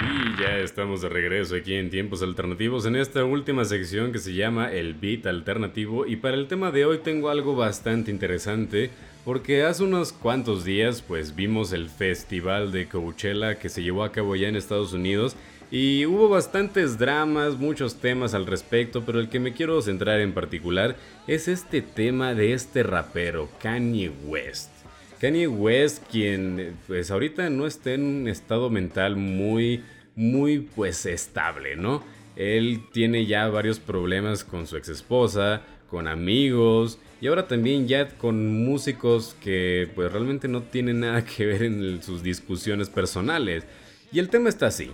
[0.00, 4.34] Y ya estamos de regreso aquí en Tiempos Alternativos en esta última sección que se
[4.34, 8.90] llama El Beat Alternativo y para el tema de hoy tengo algo bastante interesante
[9.24, 14.12] porque hace unos cuantos días pues vimos el festival de Coachella que se llevó a
[14.12, 15.36] cabo ya en Estados Unidos
[15.70, 20.32] y hubo bastantes dramas, muchos temas al respecto, pero el que me quiero centrar en
[20.32, 20.96] particular
[21.26, 24.81] es este tema de este rapero, Kanye West.
[25.22, 29.84] Kanye West, quien pues ahorita no está en un estado mental muy,
[30.16, 32.02] muy pues estable, ¿no?
[32.34, 38.08] Él tiene ya varios problemas con su ex esposa, con amigos y ahora también ya
[38.08, 43.62] con músicos que pues realmente no tienen nada que ver en sus discusiones personales.
[44.10, 44.90] Y el tema está así.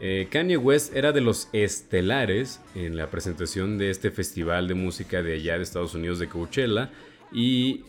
[0.00, 5.22] Eh, Kanye West era de los estelares en la presentación de este festival de música
[5.22, 6.90] de allá de Estados Unidos de Coachella
[7.32, 7.84] y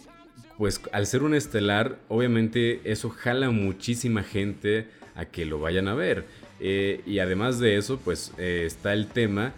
[0.62, 5.96] pues al ser un estelar obviamente eso jala muchísima gente a que lo vayan a
[5.96, 6.26] ver
[6.60, 9.54] eh, y además de eso pues eh, está el tema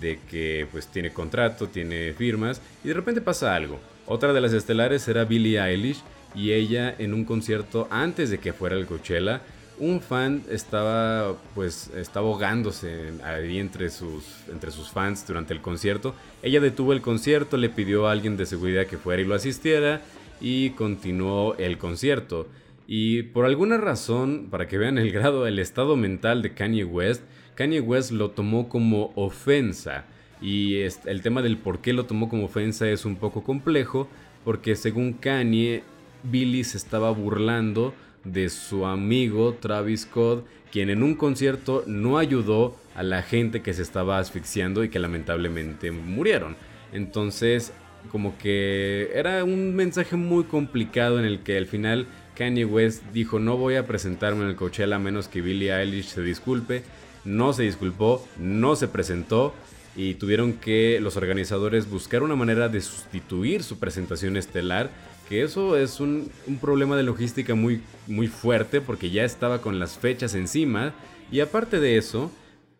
[0.00, 3.78] de que pues tiene contrato, tiene firmas y de repente pasa algo.
[4.04, 6.02] Otra de las estelares era Billie Eilish
[6.34, 9.42] y ella en un concierto antes de que fuera el Coachella
[9.78, 16.16] un fan estaba pues ahogándose ahí entre sus entre sus fans durante el concierto.
[16.42, 20.02] Ella detuvo el concierto, le pidió a alguien de seguridad que fuera y lo asistiera
[20.40, 22.48] y continuó el concierto.
[22.86, 27.22] Y por alguna razón, para que vean el grado, el estado mental de Kanye West,
[27.54, 30.06] Kanye West lo tomó como ofensa.
[30.40, 34.08] Y el tema del por qué lo tomó como ofensa es un poco complejo,
[34.44, 35.82] porque según Kanye,
[36.22, 37.94] Billy se estaba burlando
[38.24, 43.74] de su amigo Travis Scott, quien en un concierto no ayudó a la gente que
[43.74, 46.56] se estaba asfixiando y que lamentablemente murieron.
[46.92, 47.72] Entonces,
[48.10, 53.38] como que era un mensaje muy complicado en el que al final Kanye West dijo
[53.38, 56.82] no voy a presentarme en el Coachella a menos que Billie Eilish se disculpe.
[57.24, 59.52] No se disculpó, no se presentó
[59.96, 64.90] y tuvieron que los organizadores buscar una manera de sustituir su presentación estelar
[65.28, 66.30] que eso es un,
[66.60, 70.94] problema de logística muy, muy fuerte porque ya estaba con las fechas encima.
[71.30, 72.30] Y aparte de eso,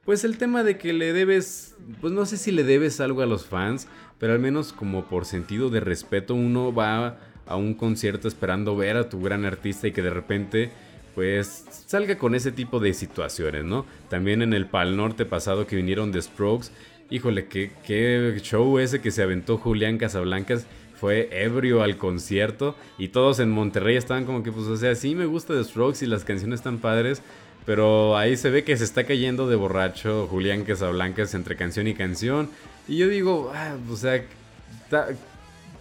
[0.09, 3.27] pues el tema de que le debes, pues no sé si le debes algo a
[3.27, 3.89] los fans,
[4.19, 8.97] pero al menos como por sentido de respeto uno va a un concierto esperando ver
[8.97, 10.71] a tu gran artista y que de repente
[11.15, 13.85] pues salga con ese tipo de situaciones, ¿no?
[14.09, 16.69] También en el Pal Norte pasado que vinieron de Strokes,
[17.11, 20.67] híjole, qué, qué show ese que se aventó Julián Casablancas
[20.99, 25.15] fue ebrio al concierto y todos en Monterrey estaban como que, pues, o sea, sí
[25.15, 27.23] me gusta The Strokes y las canciones están padres,
[27.69, 31.93] pero ahí se ve que se está cayendo de borracho Julián Casablancas entre canción y
[31.93, 32.49] canción.
[32.89, 34.25] Y yo digo, ah, o sea,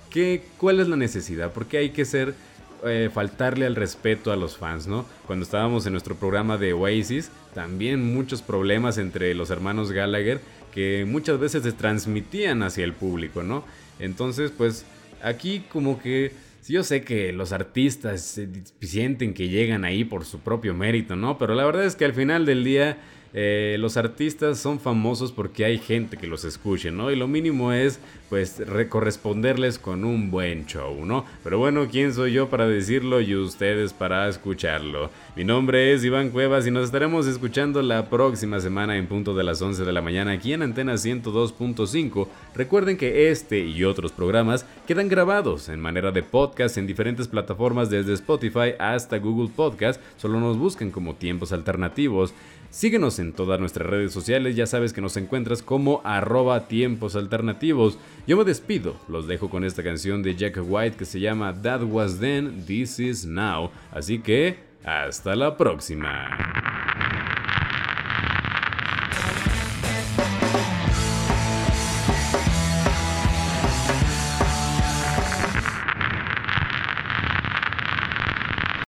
[0.09, 1.53] ¿qué, ¿cuál es la necesidad?
[1.53, 2.35] ¿Por qué hay que ser,
[2.83, 5.05] eh, faltarle al respeto a los fans, no?
[5.27, 10.41] Cuando estábamos en nuestro programa de Oasis, también muchos problemas entre los hermanos Gallagher
[10.73, 13.63] que muchas veces se transmitían hacia el público, ¿no?
[13.97, 14.83] Entonces, pues
[15.23, 16.33] aquí como que
[16.67, 18.39] yo sé que los artistas
[18.81, 21.37] sienten que llegan ahí por su propio mérito, ¿no?
[21.37, 22.97] Pero la verdad es que al final del día
[23.33, 27.11] eh, los artistas son famosos porque hay gente que los escuche, ¿no?
[27.11, 27.99] Y lo mínimo es,
[28.29, 31.25] pues, corresponderles con un buen show, ¿no?
[31.43, 35.09] Pero bueno, ¿quién soy yo para decirlo y ustedes para escucharlo?
[35.35, 39.43] Mi nombre es Iván Cuevas y nos estaremos escuchando la próxima semana en punto de
[39.43, 42.27] las 11 de la mañana aquí en Antena 102.5.
[42.55, 47.89] Recuerden que este y otros programas quedan grabados en manera de podcast en diferentes plataformas
[47.89, 50.01] desde Spotify hasta Google Podcast.
[50.17, 52.33] Solo nos busquen como tiempos alternativos.
[52.69, 57.97] Síguenos en todas nuestras redes sociales, ya sabes que nos encuentras como arroba tiempos alternativos.
[58.27, 61.83] Yo me despido, los dejo con esta canción de Jack White que se llama That
[61.83, 63.71] Was Then, This Is Now.
[63.91, 66.76] Así que, hasta la próxima.